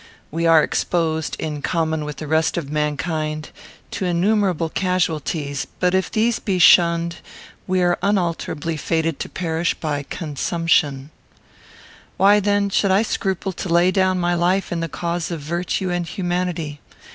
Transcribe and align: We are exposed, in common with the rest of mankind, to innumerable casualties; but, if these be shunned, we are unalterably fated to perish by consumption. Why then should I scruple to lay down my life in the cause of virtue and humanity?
We 0.31 0.47
are 0.47 0.63
exposed, 0.63 1.35
in 1.37 1.61
common 1.61 2.05
with 2.05 2.15
the 2.17 2.25
rest 2.25 2.57
of 2.57 2.71
mankind, 2.71 3.51
to 3.91 4.03
innumerable 4.05 4.69
casualties; 4.69 5.67
but, 5.79 5.93
if 5.93 6.09
these 6.11 6.39
be 6.39 6.57
shunned, 6.57 7.17
we 7.67 7.83
are 7.83 7.99
unalterably 8.01 8.77
fated 8.77 9.19
to 9.19 9.29
perish 9.29 9.75
by 9.75 10.01
consumption. 10.01 11.11
Why 12.17 12.39
then 12.39 12.71
should 12.71 12.89
I 12.89 13.03
scruple 13.03 13.51
to 13.51 13.69
lay 13.69 13.91
down 13.91 14.17
my 14.19 14.33
life 14.33 14.71
in 14.71 14.79
the 14.79 14.89
cause 14.89 15.29
of 15.29 15.41
virtue 15.41 15.91
and 15.91 16.07
humanity? 16.07 16.81